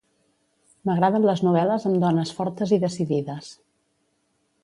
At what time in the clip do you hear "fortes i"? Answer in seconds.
2.39-2.81